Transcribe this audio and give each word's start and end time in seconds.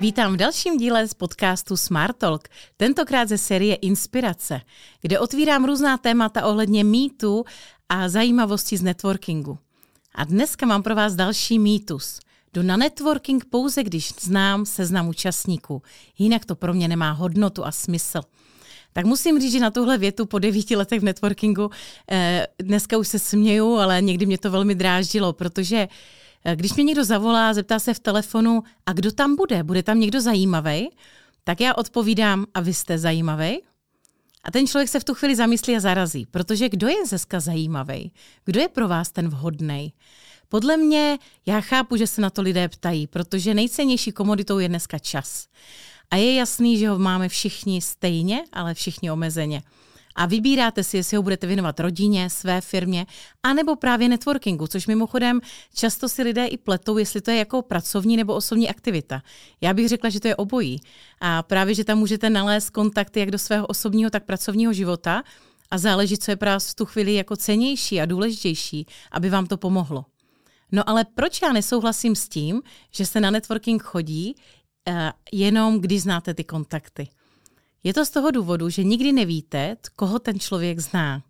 Vítám 0.00 0.32
v 0.32 0.36
dalším 0.36 0.78
díle 0.78 1.08
z 1.08 1.14
podcastu 1.14 1.76
Smart 1.76 2.16
Talk, 2.16 2.48
tentokrát 2.76 3.28
ze 3.28 3.38
série 3.38 3.74
Inspirace, 3.74 4.60
kde 5.00 5.18
otvírám 5.18 5.64
různá 5.64 5.98
témata 5.98 6.46
ohledně 6.46 6.84
mýtu 6.84 7.44
a 7.88 8.08
zajímavosti 8.08 8.76
z 8.76 8.82
networkingu. 8.82 9.58
A 10.14 10.24
dneska 10.24 10.66
mám 10.66 10.82
pro 10.82 10.94
vás 10.94 11.14
další 11.14 11.58
mýtus. 11.58 12.20
Jdu 12.54 12.62
na 12.62 12.76
networking 12.76 13.44
pouze, 13.44 13.82
když 13.82 14.12
znám 14.20 14.66
seznam 14.66 15.08
účastníků. 15.08 15.82
Jinak 16.18 16.44
to 16.44 16.54
pro 16.54 16.74
mě 16.74 16.88
nemá 16.88 17.10
hodnotu 17.10 17.66
a 17.66 17.72
smysl. 17.72 18.20
Tak 18.92 19.04
musím 19.04 19.40
říct, 19.40 19.52
že 19.52 19.60
na 19.60 19.70
tuhle 19.70 19.98
větu 19.98 20.26
po 20.26 20.38
devíti 20.38 20.76
letech 20.76 21.00
v 21.00 21.04
networkingu 21.04 21.70
eh, 22.10 22.46
dneska 22.58 22.98
už 22.98 23.08
se 23.08 23.18
směju, 23.18 23.74
ale 23.74 24.02
někdy 24.02 24.26
mě 24.26 24.38
to 24.38 24.50
velmi 24.50 24.74
dráždilo, 24.74 25.32
protože 25.32 25.76
eh, 25.76 25.88
když 26.54 26.74
mě 26.74 26.84
někdo 26.84 27.04
zavolá, 27.04 27.54
zeptá 27.54 27.78
se 27.78 27.94
v 27.94 28.00
telefonu, 28.00 28.62
a 28.86 28.92
kdo 28.92 29.12
tam 29.12 29.36
bude? 29.36 29.62
Bude 29.62 29.82
tam 29.82 30.00
někdo 30.00 30.20
zajímavý? 30.20 30.90
Tak 31.44 31.60
já 31.60 31.74
odpovídám, 31.74 32.46
a 32.54 32.60
vy 32.60 32.74
jste 32.74 32.98
zajímavý? 32.98 33.60
A 34.44 34.50
ten 34.50 34.66
člověk 34.66 34.88
se 34.88 35.00
v 35.00 35.04
tu 35.04 35.14
chvíli 35.14 35.36
zamyslí 35.36 35.76
a 35.76 35.80
zarazí, 35.80 36.26
protože 36.26 36.68
kdo 36.68 36.88
je 36.88 36.96
dneska 37.08 37.40
zajímavý? 37.40 38.12
Kdo 38.44 38.60
je 38.60 38.68
pro 38.68 38.88
vás 38.88 39.10
ten 39.10 39.28
vhodný? 39.28 39.92
Podle 40.48 40.76
mě, 40.76 41.18
já 41.46 41.60
chápu, 41.60 41.96
že 41.96 42.06
se 42.06 42.20
na 42.20 42.30
to 42.30 42.42
lidé 42.42 42.68
ptají, 42.68 43.06
protože 43.06 43.54
nejcennější 43.54 44.12
komoditou 44.12 44.58
je 44.58 44.68
dneska 44.68 44.98
čas. 44.98 45.46
A 46.10 46.16
je 46.16 46.34
jasný, 46.34 46.78
že 46.78 46.88
ho 46.88 46.98
máme 46.98 47.28
všichni 47.28 47.80
stejně, 47.80 48.44
ale 48.52 48.74
všichni 48.74 49.10
omezeně. 49.10 49.62
A 50.16 50.26
vybíráte 50.26 50.84
si, 50.84 50.96
jestli 50.96 51.16
ho 51.16 51.22
budete 51.22 51.46
věnovat 51.46 51.80
rodině, 51.80 52.30
své 52.30 52.60
firmě, 52.60 53.06
anebo 53.42 53.76
právě 53.76 54.08
networkingu, 54.08 54.66
což 54.66 54.86
mimochodem 54.86 55.40
často 55.74 56.08
si 56.08 56.22
lidé 56.22 56.46
i 56.46 56.56
pletou, 56.56 56.98
jestli 56.98 57.20
to 57.20 57.30
je 57.30 57.36
jako 57.36 57.62
pracovní 57.62 58.16
nebo 58.16 58.34
osobní 58.34 58.68
aktivita. 58.68 59.22
Já 59.60 59.74
bych 59.74 59.88
řekla, 59.88 60.10
že 60.10 60.20
to 60.20 60.28
je 60.28 60.36
obojí. 60.36 60.80
A 61.20 61.42
právě, 61.42 61.74
že 61.74 61.84
tam 61.84 61.98
můžete 61.98 62.30
nalézt 62.30 62.70
kontakty 62.70 63.20
jak 63.20 63.30
do 63.30 63.38
svého 63.38 63.66
osobního, 63.66 64.10
tak 64.10 64.24
pracovního 64.24 64.72
života 64.72 65.22
a 65.70 65.78
záleží, 65.78 66.18
co 66.18 66.30
je 66.30 66.36
pro 66.36 66.50
vás 66.50 66.70
v 66.70 66.74
tu 66.74 66.84
chvíli 66.84 67.14
jako 67.14 67.36
cenější 67.36 68.00
a 68.00 68.06
důležitější, 68.06 68.86
aby 69.12 69.30
vám 69.30 69.46
to 69.46 69.56
pomohlo. 69.56 70.04
No 70.72 70.88
ale 70.88 71.04
proč 71.14 71.42
já 71.42 71.52
nesouhlasím 71.52 72.16
s 72.16 72.28
tím, 72.28 72.62
že 72.90 73.06
se 73.06 73.20
na 73.20 73.30
networking 73.30 73.82
chodí 73.82 74.34
uh, 74.88 74.94
jenom, 75.32 75.80
když 75.80 76.02
znáte 76.02 76.34
ty 76.34 76.44
kontakty? 76.44 77.08
Je 77.86 77.94
to 77.94 78.06
z 78.06 78.10
toho 78.10 78.30
důvodu, 78.30 78.68
že 78.68 78.84
nikdy 78.84 79.12
nevíte, 79.12 79.76
koho 79.96 80.18
ten 80.18 80.40
člověk 80.40 80.80
zná. 80.80 81.22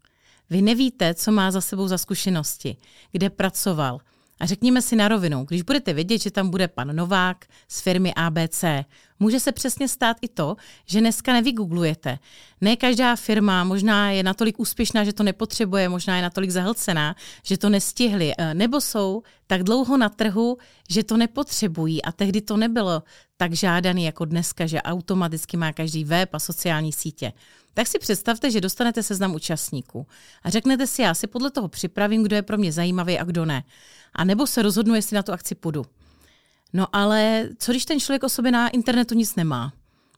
Vy 0.51 0.63
nevíte, 0.63 1.15
co 1.15 1.33
má 1.33 1.51
za 1.51 1.61
sebou 1.61 1.89
za 1.89 1.99
zkušenosti, 1.99 2.77
kde 3.13 3.31
pracoval, 3.31 3.99
a 4.41 4.47
řekněme 4.47 4.83
si 4.83 4.97
na 4.97 5.09
rovinu, 5.09 5.45
když 5.45 5.63
budete 5.63 5.93
vědět, 5.93 6.23
že 6.23 6.31
tam 6.31 6.51
bude 6.51 6.69
pan 6.69 6.97
Novák 6.97 7.45
z 7.69 7.81
firmy 7.81 8.15
ABC, 8.15 8.65
může 9.21 9.41
se 9.41 9.53
přesně 9.53 9.89
stát 9.89 10.17
i 10.23 10.29
to, 10.29 10.57
že 10.87 11.01
dneska 11.01 11.33
nevygooglujete. 11.33 12.19
Ne 12.61 12.77
každá 12.77 13.17
firma 13.17 13.65
možná 13.65 14.11
je 14.11 14.23
natolik 14.23 14.61
úspěšná, 14.61 15.05
že 15.05 15.13
to 15.13 15.23
nepotřebuje, 15.23 15.89
možná 15.89 16.17
je 16.17 16.23
natolik 16.23 16.51
zahlcená, 16.51 17.17
že 17.43 17.59
to 17.59 17.69
nestihli, 17.69 18.33
e, 18.39 18.55
nebo 18.55 18.81
jsou 18.81 19.23
tak 19.47 19.63
dlouho 19.63 19.97
na 19.97 20.09
trhu, 20.09 20.59
že 20.91 21.05
to 21.05 21.17
nepotřebují 21.17 22.03
a 22.03 22.13
tehdy 22.13 22.41
to 22.41 22.57
nebylo 22.57 23.03
tak 23.37 23.53
žádaný 23.53 24.05
jako 24.05 24.25
dneska, 24.25 24.67
že 24.67 24.83
automaticky 24.83 25.57
má 25.57 25.73
každý 25.73 26.05
web 26.05 26.35
a 26.35 26.39
sociální 26.39 26.93
sítě. 26.93 27.33
Tak 27.75 27.87
si 27.87 27.99
představte, 27.99 28.51
že 28.51 28.61
dostanete 28.61 29.03
seznam 29.03 29.35
účastníků 29.35 30.07
a 30.43 30.51
řeknete 30.51 30.87
si, 30.87 31.03
já 31.03 31.15
si 31.15 31.27
podle 31.27 31.51
toho 31.51 31.69
připravím, 31.69 32.23
kdo 32.23 32.37
je 32.37 32.43
pro 32.43 32.59
mě 32.59 32.73
zajímavý 32.73 33.19
a 33.19 33.25
kdo 33.25 33.45
ne. 33.45 33.65
A 34.15 34.25
nebo 34.25 34.47
se 34.47 34.63
rozhodnu, 34.63 34.95
jestli 34.95 35.15
na 35.15 35.23
tu 35.23 35.33
akci 35.33 35.55
půjdu. 35.55 35.85
No 36.77 36.87
ale 36.93 37.49
co 37.59 37.73
když 37.73 37.85
ten 37.85 38.01
člověk 38.01 38.23
o 38.23 38.29
sobě 38.29 38.53
na 38.53 38.69
internetu 38.69 39.15
nic 39.15 39.37
nemá? 39.37 39.73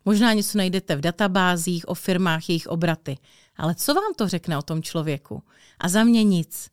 Možná 0.04 0.32
něco 0.32 0.58
najdete 0.58 0.96
v 0.96 1.00
databázích, 1.00 1.88
o 1.88 1.94
firmách, 1.94 2.48
jejich 2.48 2.66
obraty. 2.66 3.18
Ale 3.56 3.74
co 3.74 3.94
vám 3.94 4.14
to 4.16 4.28
řekne 4.28 4.58
o 4.58 4.62
tom 4.62 4.82
člověku? 4.82 5.42
A 5.78 5.88
za 5.88 6.04
mě 6.04 6.24
nic. 6.24 6.70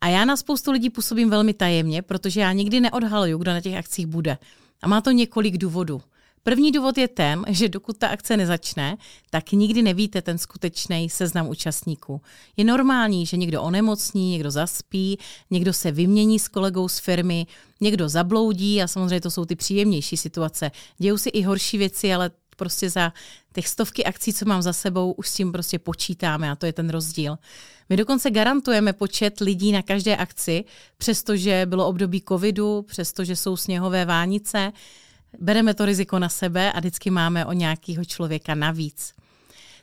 A 0.00 0.08
já 0.08 0.24
na 0.24 0.36
spoustu 0.36 0.72
lidí 0.72 0.90
působím 0.90 1.30
velmi 1.30 1.54
tajemně, 1.54 2.02
protože 2.02 2.40
já 2.40 2.52
nikdy 2.52 2.80
neodhaluju, 2.80 3.38
kdo 3.38 3.52
na 3.52 3.60
těch 3.60 3.76
akcích 3.76 4.06
bude. 4.06 4.38
A 4.82 4.88
má 4.88 5.00
to 5.00 5.10
několik 5.10 5.58
důvodů. 5.58 6.02
První 6.46 6.72
důvod 6.72 6.98
je 6.98 7.08
ten, 7.08 7.44
že 7.48 7.68
dokud 7.68 7.98
ta 7.98 8.08
akce 8.08 8.36
nezačne, 8.36 8.96
tak 9.30 9.52
nikdy 9.52 9.82
nevíte 9.82 10.22
ten 10.22 10.38
skutečný 10.38 11.10
seznam 11.10 11.48
účastníků. 11.48 12.20
Je 12.56 12.64
normální, 12.64 13.26
že 13.26 13.36
někdo 13.36 13.62
onemocní, 13.62 14.30
někdo 14.30 14.50
zaspí, 14.50 15.18
někdo 15.50 15.72
se 15.72 15.92
vymění 15.92 16.38
s 16.38 16.48
kolegou 16.48 16.88
z 16.88 16.98
firmy, 16.98 17.46
někdo 17.80 18.08
zabloudí 18.08 18.82
a 18.82 18.88
samozřejmě 18.88 19.20
to 19.20 19.30
jsou 19.30 19.44
ty 19.44 19.56
příjemnější 19.56 20.16
situace. 20.16 20.70
Dějou 20.98 21.18
si 21.18 21.28
i 21.28 21.42
horší 21.42 21.78
věci, 21.78 22.14
ale 22.14 22.30
prostě 22.56 22.90
za 22.90 23.12
těch 23.54 23.68
stovky 23.68 24.04
akcí, 24.04 24.32
co 24.32 24.44
mám 24.44 24.62
za 24.62 24.72
sebou, 24.72 25.12
už 25.12 25.28
s 25.28 25.34
tím 25.34 25.52
prostě 25.52 25.78
počítáme 25.78 26.50
a 26.50 26.56
to 26.56 26.66
je 26.66 26.72
ten 26.72 26.90
rozdíl. 26.90 27.38
My 27.88 27.96
dokonce 27.96 28.30
garantujeme 28.30 28.92
počet 28.92 29.40
lidí 29.40 29.72
na 29.72 29.82
každé 29.82 30.16
akci, 30.16 30.64
přestože 30.98 31.66
bylo 31.66 31.86
období 31.86 32.22
covidu, 32.28 32.82
přestože 32.82 33.36
jsou 33.36 33.56
sněhové 33.56 34.04
vánice, 34.04 34.72
bereme 35.40 35.74
to 35.74 35.84
riziko 35.84 36.18
na 36.18 36.28
sebe 36.28 36.72
a 36.72 36.80
vždycky 36.80 37.10
máme 37.10 37.46
o 37.46 37.52
nějakého 37.52 38.04
člověka 38.04 38.54
navíc. 38.54 39.12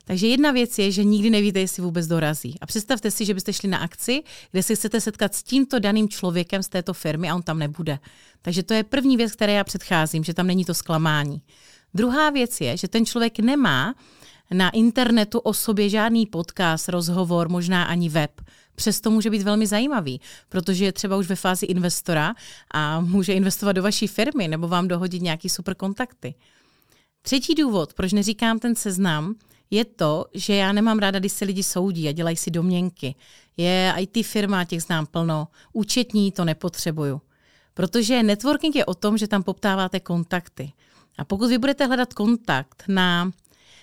Takže 0.05 0.27
jedna 0.27 0.51
věc 0.51 0.79
je, 0.79 0.91
že 0.91 1.03
nikdy 1.03 1.29
nevíte, 1.29 1.59
jestli 1.59 1.83
vůbec 1.83 2.07
dorazí. 2.07 2.55
A 2.61 2.65
představte 2.65 3.11
si, 3.11 3.25
že 3.25 3.33
byste 3.33 3.53
šli 3.53 3.69
na 3.69 3.77
akci, 3.77 4.23
kde 4.51 4.63
se 4.63 4.75
chcete 4.75 5.01
setkat 5.01 5.35
s 5.35 5.43
tímto 5.43 5.79
daným 5.79 6.09
člověkem 6.09 6.63
z 6.63 6.69
této 6.69 6.93
firmy 6.93 7.29
a 7.29 7.35
on 7.35 7.41
tam 7.41 7.59
nebude. 7.59 7.99
Takže 8.41 8.63
to 8.63 8.73
je 8.73 8.83
první 8.83 9.17
věc, 9.17 9.31
které 9.31 9.53
já 9.53 9.63
předcházím, 9.63 10.23
že 10.23 10.33
tam 10.33 10.47
není 10.47 10.65
to 10.65 10.73
zklamání. 10.73 11.41
Druhá 11.93 12.29
věc 12.29 12.61
je, 12.61 12.77
že 12.77 12.87
ten 12.87 13.05
člověk 13.05 13.39
nemá 13.39 13.95
na 14.51 14.69
internetu 14.69 15.39
o 15.39 15.53
sobě 15.53 15.89
žádný 15.89 16.25
podcast, 16.25 16.89
rozhovor, 16.89 17.49
možná 17.49 17.83
ani 17.83 18.09
web. 18.09 18.41
Přesto 18.75 19.11
může 19.11 19.29
být 19.29 19.41
velmi 19.41 19.67
zajímavý, 19.67 20.21
protože 20.49 20.85
je 20.85 20.91
třeba 20.91 21.17
už 21.17 21.27
ve 21.27 21.35
fázi 21.35 21.65
investora 21.65 22.35
a 22.73 22.99
může 22.99 23.33
investovat 23.33 23.71
do 23.71 23.83
vaší 23.83 24.07
firmy 24.07 24.47
nebo 24.47 24.67
vám 24.67 24.87
dohodit 24.87 25.21
nějaký 25.21 25.49
super 25.49 25.75
kontakty. 25.75 26.35
Třetí 27.21 27.55
důvod, 27.55 27.93
proč 27.93 28.13
neříkám 28.13 28.59
ten 28.59 28.75
seznam, 28.75 29.35
je 29.71 29.85
to, 29.85 30.25
že 30.33 30.55
já 30.55 30.71
nemám 30.71 30.99
ráda, 30.99 31.19
když 31.19 31.31
se 31.31 31.45
lidi 31.45 31.63
soudí 31.63 32.07
a 32.07 32.11
dělají 32.11 32.37
si 32.37 32.51
domněnky. 32.51 33.15
Je 33.57 33.93
IT 33.97 34.25
firma, 34.25 34.65
těch 34.65 34.83
znám 34.83 35.05
plno, 35.05 35.47
účetní 35.73 36.31
to 36.31 36.45
nepotřebuju. 36.45 37.21
Protože 37.73 38.23
networking 38.23 38.75
je 38.75 38.85
o 38.85 38.93
tom, 38.93 39.17
že 39.17 39.27
tam 39.27 39.43
poptáváte 39.43 39.99
kontakty. 39.99 40.73
A 41.17 41.25
pokud 41.25 41.47
vy 41.47 41.57
budete 41.57 41.85
hledat 41.85 42.13
kontakt 42.13 42.83
na 42.87 43.31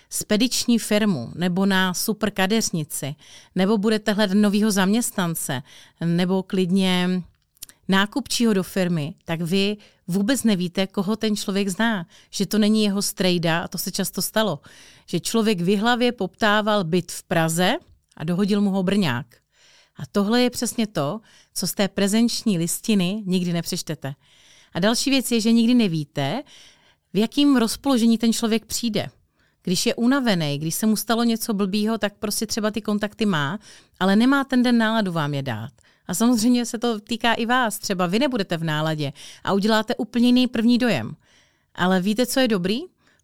spediční 0.09 0.79
firmu 0.79 1.31
nebo 1.35 1.65
na 1.65 1.93
super 1.93 2.31
kadeřnici, 2.31 3.15
nebo 3.55 3.77
budete 3.77 4.13
hledat 4.13 4.37
nového 4.37 4.71
zaměstnance, 4.71 5.63
nebo 6.05 6.43
klidně 6.43 7.23
nákupčího 7.87 8.53
do 8.53 8.63
firmy, 8.63 9.13
tak 9.25 9.41
vy 9.41 9.77
vůbec 10.07 10.43
nevíte, 10.43 10.87
koho 10.87 11.15
ten 11.15 11.35
člověk 11.35 11.69
zná. 11.69 12.07
Že 12.29 12.45
to 12.45 12.57
není 12.57 12.83
jeho 12.83 13.01
strejda, 13.01 13.59
a 13.59 13.67
to 13.67 13.77
se 13.77 13.91
často 13.91 14.21
stalo. 14.21 14.59
Že 15.05 15.19
člověk 15.19 15.61
v 15.61 15.75
hlavě 15.75 16.11
poptával 16.11 16.83
byt 16.83 17.11
v 17.11 17.23
Praze 17.23 17.73
a 18.17 18.23
dohodil 18.23 18.61
mu 18.61 18.69
ho 18.69 18.83
Brňák. 18.83 19.25
A 19.95 20.03
tohle 20.11 20.41
je 20.41 20.49
přesně 20.49 20.87
to, 20.87 21.19
co 21.53 21.67
z 21.67 21.73
té 21.73 21.87
prezenční 21.87 22.57
listiny 22.57 23.23
nikdy 23.25 23.53
nepřečtete. 23.53 24.13
A 24.73 24.79
další 24.79 25.09
věc 25.09 25.31
je, 25.31 25.41
že 25.41 25.51
nikdy 25.51 25.73
nevíte, 25.73 26.43
v 27.13 27.17
jakým 27.17 27.57
rozpoložení 27.57 28.17
ten 28.17 28.33
člověk 28.33 28.65
přijde. 28.65 29.09
Když 29.69 29.85
je 29.85 29.95
unavený, 29.95 30.57
když 30.57 30.75
se 30.75 30.85
mu 30.85 30.95
stalo 30.95 31.23
něco 31.23 31.53
blbýho, 31.53 31.97
tak 31.97 32.13
prostě 32.19 32.45
třeba 32.45 32.71
ty 32.71 32.81
kontakty 32.81 33.25
má, 33.25 33.59
ale 33.99 34.15
nemá 34.15 34.43
ten 34.43 34.63
den 34.63 34.77
náladu 34.77 35.11
vám 35.11 35.33
je 35.33 35.41
dát. 35.41 35.71
A 36.07 36.13
samozřejmě 36.13 36.65
se 36.65 36.77
to 36.77 36.99
týká 36.99 37.33
i 37.33 37.45
vás. 37.45 37.79
Třeba 37.79 38.07
vy 38.07 38.19
nebudete 38.19 38.57
v 38.57 38.63
náladě 38.63 39.13
a 39.43 39.53
uděláte 39.53 39.95
úplně 39.95 40.27
jiný 40.27 40.47
první 40.47 40.77
dojem. 40.77 41.15
Ale 41.75 42.01
víte, 42.01 42.25
co 42.25 42.39
je 42.39 42.47
dobrý? 42.47 42.79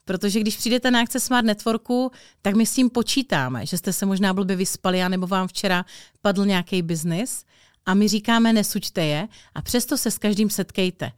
Protože 0.06 0.40
když 0.40 0.58
přijdete 0.58 0.92
na 0.92 1.02
akce 1.02 1.20
Smart 1.20 1.48
Networku, 1.48 2.12
tak 2.42 2.56
my 2.56 2.66
s 2.66 2.74
tím 2.74 2.90
počítáme, 2.90 3.66
že 3.66 3.78
jste 3.78 3.94
se 3.94 4.06
možná 4.06 4.34
blbě 4.34 4.56
vyspali, 4.56 5.10
nebo 5.10 5.28
vám 5.28 5.48
včera 5.48 5.86
padl 6.22 6.46
nějaký 6.46 6.82
biznis 6.82 7.46
a 7.86 7.94
my 7.94 8.08
říkáme, 8.08 8.54
nesuďte 8.54 9.06
je 9.06 9.28
a 9.56 9.62
přesto 9.62 9.98
se 9.98 10.12
s 10.12 10.18
každým 10.18 10.50
setkejte. 10.50 11.12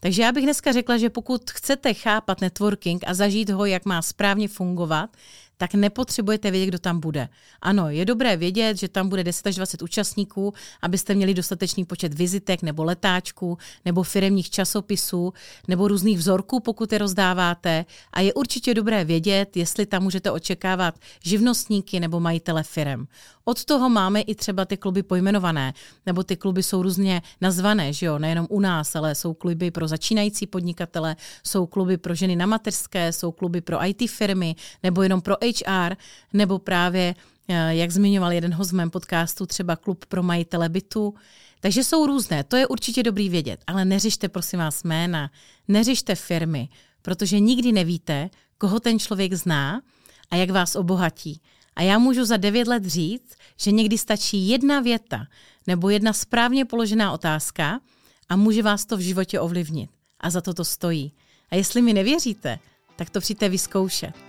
Takže 0.00 0.22
já 0.22 0.32
bych 0.32 0.44
dneska 0.44 0.72
řekla, 0.72 0.98
že 0.98 1.10
pokud 1.10 1.50
chcete 1.50 1.94
chápat 1.94 2.40
networking 2.40 3.04
a 3.06 3.14
zažít 3.14 3.50
ho, 3.50 3.64
jak 3.64 3.84
má 3.84 4.02
správně 4.02 4.48
fungovat, 4.48 5.10
tak 5.58 5.74
nepotřebujete 5.74 6.50
vědět, 6.50 6.66
kdo 6.66 6.78
tam 6.78 7.00
bude. 7.00 7.28
Ano, 7.62 7.90
je 7.90 8.04
dobré 8.04 8.36
vědět, 8.36 8.78
že 8.78 8.88
tam 8.88 9.08
bude 9.08 9.24
10 9.24 9.46
až 9.46 9.56
20 9.56 9.82
účastníků, 9.82 10.54
abyste 10.82 11.14
měli 11.14 11.34
dostatečný 11.34 11.84
počet 11.84 12.14
vizitek 12.14 12.62
nebo 12.62 12.84
letáčků, 12.84 13.58
nebo 13.84 14.02
firemních 14.02 14.50
časopisů, 14.50 15.32
nebo 15.68 15.88
různých 15.88 16.18
vzorků, 16.18 16.60
pokud 16.60 16.92
je 16.92 16.98
rozdáváte. 16.98 17.84
A 18.12 18.20
je 18.20 18.34
určitě 18.34 18.74
dobré 18.74 19.04
vědět, 19.04 19.56
jestli 19.56 19.86
tam 19.86 20.02
můžete 20.02 20.30
očekávat 20.30 20.94
živnostníky 21.24 22.00
nebo 22.00 22.20
majitele 22.20 22.62
firem. 22.62 23.06
Od 23.44 23.64
toho 23.64 23.88
máme 23.88 24.20
i 24.20 24.34
třeba 24.34 24.64
ty 24.64 24.76
kluby 24.76 25.02
pojmenované, 25.02 25.72
nebo 26.06 26.22
ty 26.22 26.36
kluby 26.36 26.62
jsou 26.62 26.82
různě 26.82 27.22
nazvané, 27.40 27.92
že 27.92 28.06
jo, 28.06 28.18
nejenom 28.18 28.46
u 28.50 28.60
nás, 28.60 28.96
ale 28.96 29.14
jsou 29.14 29.34
kluby 29.34 29.70
pro 29.70 29.88
začínající 29.88 30.46
podnikatele, 30.46 31.16
jsou 31.44 31.66
kluby 31.66 31.96
pro 31.96 32.14
ženy 32.14 32.36
na 32.36 32.46
mateřské, 32.46 33.12
jsou 33.12 33.32
kluby 33.32 33.60
pro 33.60 33.86
IT 33.86 34.10
firmy, 34.10 34.54
nebo 34.82 35.02
jenom 35.02 35.20
pro 35.20 35.44
HR, 35.48 35.96
nebo 36.32 36.58
právě, 36.58 37.14
eh, 37.48 37.74
jak 37.74 37.90
zmiňoval 37.90 38.32
jeden 38.32 38.54
v 38.54 38.72
mém 38.72 38.90
podcastu, 38.90 39.46
třeba 39.46 39.76
klub 39.76 40.04
pro 40.06 40.22
majitele 40.22 40.68
bytu. 40.68 41.14
Takže 41.60 41.84
jsou 41.84 42.06
různé, 42.06 42.44
to 42.44 42.56
je 42.56 42.66
určitě 42.66 43.02
dobrý 43.02 43.28
vědět, 43.28 43.60
ale 43.66 43.84
neřište 43.84 44.28
prosím 44.28 44.58
vás 44.58 44.84
jména, 44.84 45.30
neřište 45.68 46.14
firmy, 46.14 46.68
protože 47.02 47.40
nikdy 47.40 47.72
nevíte, 47.72 48.30
koho 48.58 48.80
ten 48.80 48.98
člověk 48.98 49.34
zná 49.34 49.82
a 50.30 50.36
jak 50.36 50.50
vás 50.50 50.76
obohatí. 50.76 51.40
A 51.76 51.82
já 51.82 51.98
můžu 51.98 52.24
za 52.24 52.36
devět 52.36 52.68
let 52.68 52.84
říct, 52.84 53.36
že 53.56 53.70
někdy 53.70 53.98
stačí 53.98 54.48
jedna 54.48 54.80
věta 54.80 55.26
nebo 55.66 55.90
jedna 55.90 56.12
správně 56.12 56.64
položená 56.64 57.12
otázka 57.12 57.80
a 58.28 58.36
může 58.36 58.62
vás 58.62 58.84
to 58.84 58.96
v 58.96 59.00
životě 59.00 59.40
ovlivnit. 59.40 59.90
A 60.20 60.30
za 60.30 60.40
to 60.40 60.54
to 60.54 60.64
stojí. 60.64 61.12
A 61.50 61.56
jestli 61.56 61.82
mi 61.82 61.92
nevěříte, 61.92 62.58
tak 62.96 63.10
to 63.10 63.20
přijďte 63.20 63.48
vyzkoušet. 63.48 64.27